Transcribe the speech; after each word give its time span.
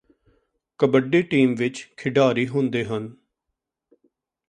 kabaddi 0.79 1.21
team 1.21 1.55
ਵਿਚ 1.55 1.87
ਖਿਡਾਰੀ 1.97 2.47
ਹੁੰਦੇ 2.47 2.83
ਹਨ 2.85 3.15